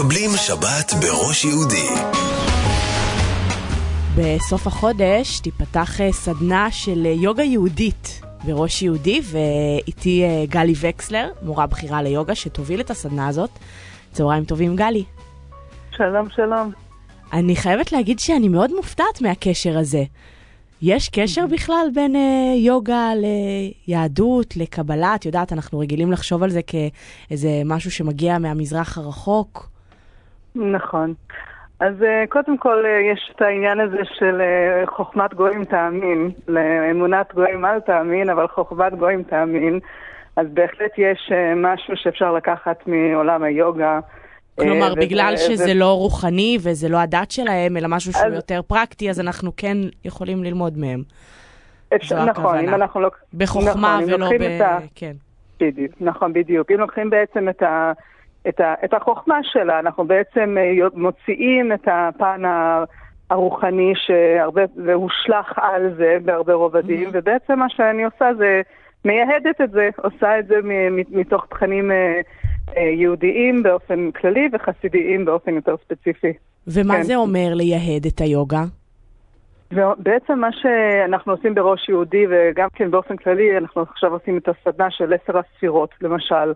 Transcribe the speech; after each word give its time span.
מקבלים 0.00 0.30
שבת 0.36 0.92
בראש 1.00 1.44
יהודי. 1.44 1.88
בסוף 4.16 4.66
החודש 4.66 5.40
תיפתח 5.40 6.00
אה, 6.00 6.12
סדנה 6.12 6.70
של 6.70 7.06
אה, 7.06 7.10
יוגה 7.10 7.42
יהודית 7.42 8.20
בראש 8.44 8.82
יהודי, 8.82 9.20
ואיתי 9.24 10.24
אה, 10.24 10.44
גלי 10.48 10.72
וקסלר, 10.80 11.30
מורה 11.42 11.66
בכירה 11.66 12.02
ליוגה, 12.02 12.34
שתוביל 12.34 12.80
את 12.80 12.90
הסדנה 12.90 13.28
הזאת. 13.28 13.50
צהריים 14.12 14.44
טובים, 14.44 14.76
גלי. 14.76 15.04
שלום, 15.96 16.28
שלום. 16.30 16.72
אני 17.32 17.56
חייבת 17.56 17.92
להגיד 17.92 18.18
שאני 18.18 18.48
מאוד 18.48 18.74
מופתעת 18.76 19.20
מהקשר 19.20 19.78
הזה. 19.78 20.04
יש 20.82 21.08
קשר 21.08 21.46
בכלל 21.46 21.86
בין 21.94 22.16
אה, 22.16 22.54
יוגה 22.56 23.10
ליהדות, 23.86 24.56
לקבלה? 24.56 25.14
את 25.14 25.26
יודעת, 25.26 25.52
אנחנו 25.52 25.78
רגילים 25.78 26.12
לחשוב 26.12 26.42
על 26.42 26.50
זה 26.50 26.60
כאיזה 26.62 27.62
משהו 27.64 27.90
שמגיע 27.90 28.38
מהמזרח 28.38 28.98
הרחוק. 28.98 29.69
נכון. 30.54 31.14
אז 31.80 32.02
אה, 32.02 32.24
קודם 32.28 32.58
כל 32.58 32.84
אה, 32.86 33.12
יש 33.12 33.32
את 33.36 33.42
העניין 33.42 33.80
הזה 33.80 33.98
של 34.18 34.40
אה, 34.40 34.86
חוכמת 34.86 35.34
גויים 35.34 35.64
תאמין, 35.64 36.30
לאמונת 36.48 37.34
גויים 37.34 37.64
אל 37.64 37.80
תאמין, 37.80 38.30
אבל 38.30 38.48
חוכמת 38.48 38.94
גויים 38.98 39.22
תאמין. 39.22 39.80
אז 40.36 40.46
בהחלט 40.54 40.90
יש 40.98 41.32
משהו 41.56 41.94
שאפשר 41.96 42.32
לקחת 42.32 42.76
מעולם 42.86 43.42
היוגה. 43.42 44.00
כלומר, 44.60 44.88
אה, 44.90 44.94
בגלל 44.94 45.32
וזה- 45.34 45.44
שזה 45.44 45.64
זה- 45.64 45.74
לא 45.74 45.92
רוחני 45.98 46.58
וזה 46.62 46.88
לא 46.88 46.98
הדת 46.98 47.30
שלהם, 47.30 47.76
אלא 47.76 47.88
משהו 47.88 48.12
שהוא 48.12 48.26
אז- 48.26 48.34
יותר 48.34 48.60
פרקטי, 48.66 49.10
אז 49.10 49.20
אנחנו 49.20 49.50
כן 49.56 49.76
יכולים 50.04 50.44
ללמוד 50.44 50.78
מהם. 50.78 51.02
אפשר, 51.96 52.16
נכון, 52.16 52.28
הכוונה. 52.28 52.60
אם 52.60 52.74
אנחנו 52.74 53.00
לוק... 53.00 53.18
בחוכמה 53.34 53.72
נכון, 53.72 54.04
ולא 54.04 54.18
לוקחים 54.18 54.40
ב... 54.58 54.62
ה- 54.62 54.78
כן. 54.94 55.12
בדיוק, 55.60 55.92
נכון, 56.00 56.32
בדיוק. 56.32 56.70
אם 56.70 56.80
לוקחים 56.80 57.10
בעצם 57.10 57.48
את, 57.48 57.62
ה, 57.62 57.92
את, 58.48 58.60
ה, 58.60 58.74
את 58.84 58.94
החוכמה 58.94 59.38
שלה, 59.42 59.78
אנחנו 59.78 60.04
בעצם 60.04 60.56
אה, 60.58 60.86
מוציאים 60.94 61.72
את 61.72 61.88
הפן 61.90 62.44
ה- 62.44 62.84
הרוחני 63.30 63.92
שהרבה, 63.96 64.62
והושלך 64.84 65.58
על 65.58 65.94
זה 65.96 66.16
בהרבה 66.24 66.54
רובדים, 66.54 67.06
Mhm. 67.08 67.10
ובעצם 67.12 67.58
מה 67.58 67.66
שאני 67.68 68.04
עושה 68.04 68.30
זה 68.38 68.60
מייהדת 69.04 69.60
את 69.60 69.70
זה, 69.70 69.88
עושה 69.96 70.38
את 70.38 70.46
זה 70.46 70.54
מתוך 71.10 71.46
תכנים 71.50 71.90
אה, 71.90 72.20
אה, 72.76 72.82
יהודיים 72.82 73.62
באופן 73.62 74.10
כללי 74.10 74.48
וחסידיים 74.52 75.24
באופן 75.24 75.54
יותר 75.54 75.76
ספציפי. 75.76 76.32
ומה 76.66 76.94
כן. 76.96 77.02
זה 77.02 77.16
אומר 77.16 77.48
לייהד 77.54 78.06
את 78.06 78.20
היוגה? 78.20 78.62
ובעצם 79.72 80.38
מה 80.38 80.48
שאנחנו 80.52 81.32
עושים 81.32 81.54
בראש 81.54 81.88
יהודי, 81.88 82.24
וגם 82.30 82.68
כן 82.74 82.90
באופן 82.90 83.16
כללי, 83.16 83.58
אנחנו 83.58 83.82
עכשיו 83.82 84.12
עושים 84.12 84.38
את 84.38 84.48
הסדנה 84.48 84.90
של 84.90 85.12
עשר 85.12 85.38
הספירות, 85.38 85.90
למשל. 86.00 86.52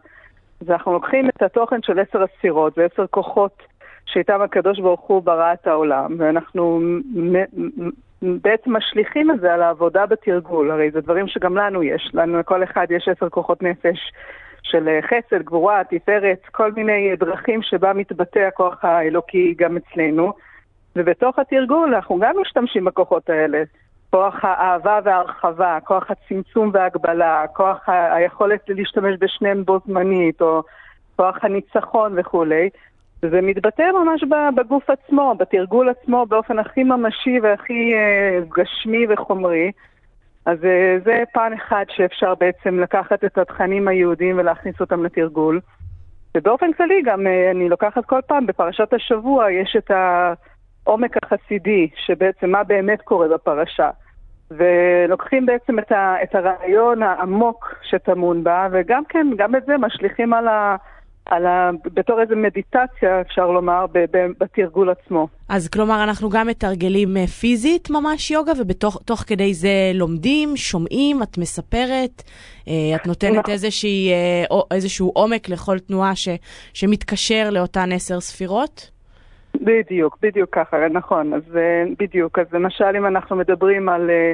אז 0.64 0.70
אנחנו 0.70 0.92
לוקחים 0.92 1.28
את 1.28 1.42
התוכן 1.42 1.82
של 1.82 1.98
עשר 1.98 2.22
הספירות 2.22 2.78
ועשר 2.78 3.06
כוחות 3.10 3.62
שאיתם 4.06 4.40
הקדוש 4.42 4.80
ברוך 4.80 5.00
הוא 5.00 5.22
ברא 5.22 5.52
את 5.52 5.66
העולם, 5.66 6.14
ואנחנו 6.18 6.80
בעצם 8.22 8.76
משליכים 8.76 9.30
את 9.30 9.40
זה 9.40 9.54
על 9.54 9.62
העבודה 9.62 10.06
בתרגול, 10.06 10.70
הרי 10.70 10.90
זה 10.90 11.00
דברים 11.00 11.28
שגם 11.28 11.56
לנו 11.56 11.82
יש, 11.82 12.10
לנו 12.14 12.38
לכל 12.38 12.64
אחד 12.64 12.86
יש 12.90 13.08
עשר 13.08 13.28
כוחות 13.28 13.62
נפש 13.62 14.12
של 14.62 14.88
אה, 14.88 15.00
חסד, 15.02 15.42
גבורה, 15.42 15.82
תפארת, 15.90 16.40
כל 16.52 16.72
מיני 16.72 17.16
דרכים 17.16 17.62
שבה 17.62 17.92
מתבטא 17.92 18.38
הכוח 18.38 18.84
האלוקי 18.84 19.54
גם 19.58 19.76
אצלנו. 19.76 20.32
ובתוך 20.96 21.38
התרגול 21.38 21.94
אנחנו 21.94 22.18
גם 22.18 22.34
משתמשים 22.40 22.84
בכוחות 22.84 23.30
האלה. 23.30 23.62
כוח 24.14 24.44
האהבה 24.44 24.98
וההרחבה, 25.04 25.78
כוח 25.84 26.10
הצמצום 26.10 26.70
וההגבלה, 26.72 27.44
כוח 27.52 27.88
היכולת 27.88 28.60
להשתמש 28.68 29.14
בשניהם 29.18 29.64
בו 29.64 29.78
זמנית, 29.86 30.42
או 30.42 30.62
כוח 31.16 31.36
הניצחון 31.42 32.18
וכולי. 32.18 32.68
וזה 33.22 33.40
מתבטא 33.40 33.82
ממש 33.82 34.24
בגוף 34.56 34.90
עצמו, 34.90 35.34
בתרגול 35.38 35.88
עצמו, 35.88 36.26
באופן 36.26 36.58
הכי 36.58 36.84
ממשי 36.84 37.40
והכי 37.42 37.94
אה, 37.94 38.38
גשמי 38.56 39.06
וחומרי. 39.08 39.72
אז 40.46 40.64
אה, 40.64 40.96
זה 41.04 41.22
פן 41.32 41.52
אחד 41.52 41.84
שאפשר 41.88 42.34
בעצם 42.34 42.80
לקחת 42.80 43.24
את 43.24 43.38
התכנים 43.38 43.88
היהודיים 43.88 44.38
ולהכניס 44.38 44.80
אותם 44.80 45.04
לתרגול. 45.04 45.60
ובאופן 46.36 46.72
כללי 46.72 47.02
גם 47.04 47.26
אה, 47.26 47.50
אני 47.50 47.68
לוקחת 47.68 48.04
כל 48.04 48.20
פעם, 48.26 48.46
בפרשת 48.46 48.92
השבוע 48.92 49.50
יש 49.50 49.76
את 49.78 49.90
העומק 49.90 51.16
החסידי, 51.22 51.88
שבעצם 52.06 52.50
מה 52.50 52.64
באמת 52.64 53.02
קורה 53.02 53.28
בפרשה. 53.28 53.90
ולוקחים 54.50 55.46
בעצם 55.46 55.78
את, 55.78 55.92
ה, 55.92 56.14
את 56.22 56.34
הרעיון 56.34 57.02
העמוק 57.02 57.74
שטמון 57.90 58.44
בה, 58.44 58.68
וגם 58.72 59.02
כן, 59.08 59.26
גם 59.36 59.56
את 59.56 59.62
זה 59.66 59.76
משליכים 59.78 60.32
על 60.32 60.48
ה... 60.48 60.76
על 61.26 61.46
ה... 61.46 61.70
בתור 61.84 62.20
איזו 62.20 62.36
מדיטציה, 62.36 63.20
אפשר 63.20 63.46
לומר, 63.46 63.86
ב, 63.92 63.98
ב, 64.10 64.26
בתרגול 64.40 64.90
עצמו. 64.90 65.28
אז 65.48 65.68
כלומר, 65.68 66.04
אנחנו 66.04 66.30
גם 66.30 66.46
מתרגלים 66.46 67.16
אה, 67.16 67.26
פיזית 67.26 67.90
ממש 67.90 68.30
יוגה, 68.30 68.52
ובתוך 68.60 69.02
תוך 69.04 69.20
כדי 69.20 69.54
זה 69.54 69.90
לומדים, 69.94 70.56
שומעים, 70.56 71.22
את 71.22 71.38
מספרת, 71.38 72.22
אה, 72.68 72.96
את 72.96 73.06
נותנת 73.06 73.38
נכון. 73.38 73.52
איזושהי, 73.52 74.12
אה, 74.12 74.60
איזשהו 74.70 75.12
עומק 75.14 75.48
לכל 75.48 75.78
תנועה 75.78 76.16
ש, 76.16 76.28
שמתקשר 76.74 77.48
לאותן 77.50 77.92
עשר 77.92 78.20
ספירות? 78.20 78.93
בדיוק, 79.60 80.18
בדיוק 80.22 80.50
ככה, 80.52 80.88
נכון. 80.88 81.34
אז 81.34 81.56
אה, 81.56 81.84
בדיוק, 81.98 82.38
אז 82.38 82.46
למשל 82.52 82.96
אם 82.98 83.06
אנחנו 83.06 83.36
מדברים 83.36 83.88
על... 83.88 84.10
אה, 84.10 84.32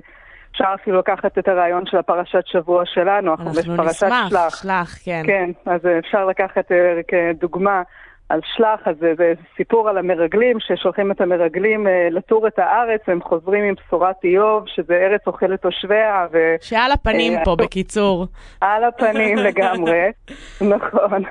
אפשר 0.52 0.74
אפילו 0.74 0.98
לקחת 0.98 1.38
את 1.38 1.48
הרעיון 1.48 1.86
של 1.86 1.96
הפרשת 1.96 2.46
שבוע 2.46 2.82
שלנו, 2.86 3.30
אנחנו 3.30 3.50
אנחנו 3.50 3.74
בפרשת 3.74 4.02
נשמח, 4.02 4.28
שלח. 4.28 4.62
שלח, 4.62 4.98
כן. 5.04 5.22
כן, 5.26 5.50
אז 5.66 5.80
אפשר 5.98 6.26
לקחת 6.26 6.72
אה, 6.72 7.00
כדוגמה 7.08 7.82
על 8.30 8.40
שלח, 8.56 8.80
אז 8.88 8.96
זה- 9.00 9.14
זה 9.16 9.32
סיפור 9.56 9.88
על 9.88 9.98
המרגלים 9.98 10.56
ששולחים 10.60 11.10
את 11.10 11.20
המרגלים 11.20 11.86
אה, 11.86 12.08
לטור 12.10 12.46
את 12.46 12.58
הארץ, 12.58 13.00
והם 13.08 13.22
חוזרים 13.22 13.64
עם 13.64 13.74
בשורת 13.86 14.16
איוב, 14.24 14.64
שזה 14.66 14.94
ארץ 14.94 15.20
אוכלת 15.26 15.62
תושביה, 15.62 16.26
ו... 16.32 16.54
שעל 16.60 16.92
הפנים 16.92 17.32
אה, 17.38 17.44
פה. 17.44 17.56
בקיצור. 17.58 18.26
על 18.60 18.84
הפנים 18.84 19.36
לגמרי, 19.38 20.00
נכון. 20.74 21.22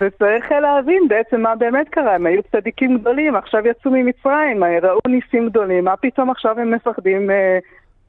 וצריך 0.00 0.52
להבין 0.52 1.08
בעצם 1.08 1.40
מה 1.40 1.54
באמת 1.56 1.88
קרה, 1.88 2.14
הם 2.14 2.26
היו 2.26 2.42
צדיקים 2.52 2.98
גדולים, 2.98 3.36
עכשיו 3.36 3.66
יצאו 3.66 3.90
ממצרים, 3.90 4.64
ראו 4.82 4.98
ניסים 5.08 5.48
גדולים, 5.48 5.84
מה 5.84 5.96
פתאום 5.96 6.30
עכשיו 6.30 6.60
הם 6.60 6.74
מפחדים 6.74 7.30
אה, 7.30 7.58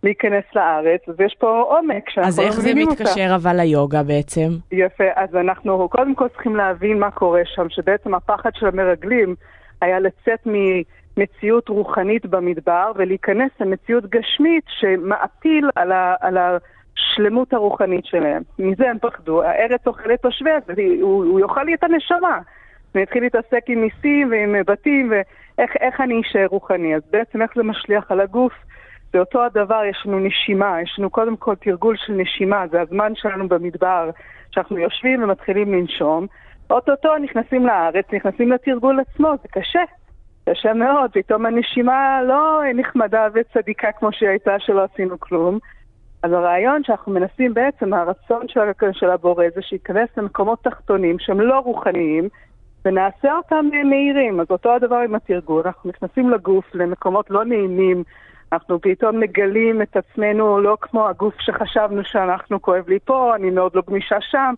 להיכנס 0.06 0.44
לארץ, 0.56 1.02
ויש 1.18 1.36
פה 1.40 1.62
עומק 1.62 2.10
שאנחנו 2.10 2.28
אז 2.28 2.40
לא 2.40 2.46
איך 2.46 2.54
זה 2.54 2.62
מבינים 2.62 2.88
אותה. 2.88 3.04
מתקשר 3.04 3.36
אבל 3.36 3.56
ליוגה 3.58 4.04
בעצם? 4.04 4.50
יפה, 4.72 5.04
אז 5.16 5.36
אנחנו 5.36 5.90
קודם 5.90 6.16
כל 6.16 6.28
צריכים 6.28 6.56
להבין 6.56 7.00
מה 7.00 7.12
קורה 7.12 7.42
שם, 7.46 7.70
שבעצם 7.70 8.14
הפחד 8.14 8.50
של 8.54 8.68
המרגלים 8.68 9.36
היה 9.82 10.00
לצאת 10.00 10.48
ממציאות 11.18 11.70
רוחנית 11.70 12.26
במדבר 12.26 12.92
ולהיכנס 12.96 13.52
למציאות 13.60 14.06
גשמית 14.06 14.64
שמעפיל 14.80 15.70
על, 15.76 15.92
ה, 15.92 16.16
על 16.20 16.38
השלמות 16.38 17.54
הרוחנית 17.54 18.06
שלהם. 18.06 18.42
מזה 18.60 18.90
הם 18.90 18.98
פחדו, 19.00 19.44
הארץ 19.44 19.88
אוכלת 19.88 20.22
תושביה, 20.22 20.58
הוא, 21.02 21.26
הוא 21.26 21.40
יאכל 21.40 21.64
לי 21.64 21.74
את 21.74 21.84
הנשמה. 21.84 22.40
והתחיל 22.96 23.24
להתעסק 23.24 23.64
עם 23.68 23.82
מיסים 23.82 24.32
ועם 24.32 24.56
בתים 24.68 25.12
ואיך 25.12 25.72
איך 25.80 26.02
אני 26.02 26.22
אשאר 26.22 26.46
רוחני. 26.46 26.96
אז 26.96 27.02
בעצם 27.12 27.42
איך 27.42 27.52
זה 27.56 27.64
משליך 27.64 28.12
על 28.12 28.22
הגוף? 28.22 28.54
זה 29.16 29.20
אותו 29.20 29.46
הדבר, 29.46 29.82
יש 29.90 30.04
לנו 30.06 30.20
נשימה, 30.20 30.82
יש 30.82 30.96
לנו 31.00 31.10
קודם 31.10 31.38
כל 31.38 31.56
תרגול 31.56 31.96
של 31.98 32.14
נשימה, 32.14 32.68
זה 32.72 32.82
הזמן 32.82 33.12
שלנו 33.16 33.50
במדבר, 33.50 34.10
שאנחנו 34.52 34.78
יושבים 34.78 35.24
ומתחילים 35.24 35.74
לנשום. 35.74 36.28
אוטוטו 36.70 37.18
נכנסים 37.18 37.66
לארץ, 37.66 38.06
נכנסים 38.14 38.52
לתרגול 38.52 39.00
עצמו, 39.00 39.34
זה 39.42 39.48
קשה. 39.48 39.84
קשה 40.50 40.74
מאוד, 40.74 41.12
פתאום 41.14 41.46
הנשימה 41.46 42.22
לא 42.28 42.62
נחמדה 42.74 43.28
וצדיקה 43.34 43.92
כמו 43.92 44.12
שהיא 44.12 44.30
הייתה, 44.30 44.60
שלא 44.60 44.84
עשינו 44.94 45.20
כלום. 45.20 45.60
אז 46.24 46.32
הרעיון 46.32 46.84
שאנחנו 46.84 47.12
מנסים 47.12 47.54
בעצם, 47.54 47.94
הרצון 47.94 48.48
של, 48.48 48.60
של 48.92 49.10
הבורא 49.10 49.46
זה 49.56 49.62
שייכנס 49.62 50.10
למקומות 50.18 50.64
תחתונים 50.64 51.20
שהם 51.20 51.42
לא 51.42 51.60
רוחניים, 51.60 52.30
ונעשה 52.86 53.36
אותם 53.38 53.66
מהירים. 53.90 54.40
אז 54.40 54.48
אותו 54.50 54.76
הדבר 54.76 54.96
עם 54.96 55.16
התרגול, 55.16 55.62
אנחנו 55.66 55.90
נכנסים 55.90 56.30
לגוף 56.30 56.66
למקומות 56.74 57.30
לא 57.30 57.46
נעימים, 57.46 58.04
אנחנו 58.56 58.82
פתאום 58.82 59.20
מגלים 59.20 59.82
את 59.82 59.98
עצמנו 59.98 60.60
לא 60.62 60.78
כמו 60.82 61.08
הגוף 61.08 61.34
שחשבנו 61.40 62.02
שאנחנו 62.04 62.62
כואב 62.62 62.90
לי 62.90 63.00
פה, 63.06 63.36
אני 63.36 63.50
מאוד 63.50 63.72
לא 63.76 63.82
גמישה 63.90 64.16
שם. 64.32 64.54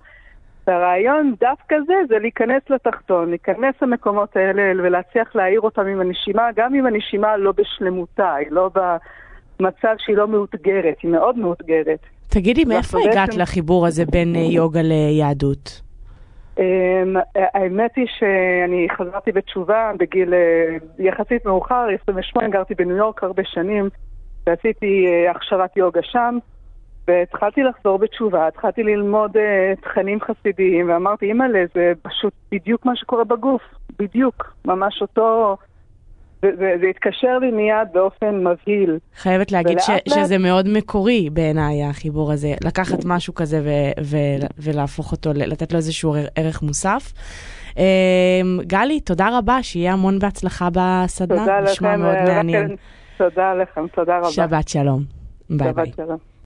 והרעיון 0.67 1.33
דווקא 1.39 1.75
זה, 1.87 1.93
זה 2.09 2.19
להיכנס 2.19 2.61
לתחתון, 2.69 3.29
להיכנס 3.29 3.75
למקומות 3.81 4.35
האלה 4.35 4.83
ולהצליח 4.83 5.35
להעיר 5.35 5.61
אותם 5.61 5.81
עם 5.87 6.01
הנשימה, 6.01 6.47
גם 6.55 6.75
אם 6.75 6.85
הנשימה 6.85 7.37
לא 7.37 7.51
בשלמותה, 7.57 8.33
היא 8.33 8.47
לא 8.51 8.69
במצב 8.75 9.95
שהיא 9.97 10.17
לא 10.17 10.27
מאותגרת, 10.27 10.95
היא 11.03 11.11
מאוד 11.11 11.37
מאותגרת. 11.37 11.99
תגידי, 12.29 12.65
מאיפה 12.65 12.97
בעצם- 12.97 13.09
הגעת 13.11 13.35
לחיבור 13.35 13.87
הזה 13.87 14.05
בין 14.05 14.35
אה, 14.35 14.41
יוגה 14.41 14.79
ליהדות? 14.83 15.81
אמ, 16.59 17.15
האמת 17.35 17.95
היא 17.95 18.07
שאני 18.19 18.87
חזרתי 18.97 19.31
בתשובה 19.31 19.91
בגיל 19.99 20.33
אה, 20.33 20.77
יחסית 20.99 21.45
מאוחר, 21.45 21.87
28, 22.03 22.49
גרתי 22.49 22.75
בניו 22.75 22.95
יורק 22.95 23.23
הרבה 23.23 23.43
שנים, 23.45 23.89
ועשיתי 24.47 25.05
אה, 25.07 25.31
הכשרת 25.31 25.77
יוגה 25.77 26.01
שם, 26.03 26.37
והתחלתי 27.07 27.63
לחזור 27.63 27.97
בתשובה, 27.97 28.47
התחלתי 28.47 28.83
ללמוד 28.83 29.37
אה, 29.37 29.73
תכנים 29.81 30.19
חסידיים, 30.21 30.89
ואמרתי, 30.89 31.25
אימא'לה, 31.25 31.63
זה 31.73 31.93
פשוט 32.01 32.33
בדיוק 32.51 32.85
מה 32.85 32.95
שקורה 32.95 33.23
בגוף. 33.23 33.61
בדיוק, 33.99 34.53
ממש 34.65 35.01
אותו... 35.01 35.57
זה, 36.41 36.49
זה, 36.59 36.73
זה 36.81 36.87
התקשר 36.89 37.37
לי 37.41 37.51
מיד 37.51 37.87
באופן 37.93 38.35
מבהיל. 38.47 38.97
חייבת 39.17 39.51
להגיד 39.51 39.79
ש, 39.79 39.89
לאט- 39.89 40.09
שזה 40.09 40.37
מאוד 40.37 40.67
מקורי 40.69 41.29
בעיניי, 41.29 41.83
החיבור 41.83 42.31
הזה. 42.31 42.53
לקחת 42.63 43.05
משהו 43.05 43.35
כזה 43.35 43.61
ו- 43.63 44.01
ו- 44.03 44.17
ולהפוך 44.59 45.11
אותו, 45.11 45.29
לתת 45.35 45.71
לו 45.71 45.77
איזשהו 45.77 46.13
ער- 46.15 46.27
ערך 46.35 46.61
מוסף. 46.61 47.13
אמ, 47.77 47.83
גלי, 48.61 48.99
תודה 48.99 49.37
רבה, 49.37 49.63
שיהיה 49.63 49.93
המון 49.93 50.19
בהצלחה 50.19 50.69
בסדנה. 50.73 51.39
תודה 51.39 51.59
נשמע 51.63 51.91
לכם. 51.93 52.01
מאוד 52.01 52.15
אה, 52.15 52.35
מעניין. 52.35 52.75
תודה 53.17 53.53
לכם, 53.53 53.87
תודה 53.95 54.17
רבה. 54.17 54.29
שבת 54.29 54.67
שלום. 54.67 55.03
ביי 55.49 55.73
ביי. 55.73 55.91
שלום. 55.95 56.17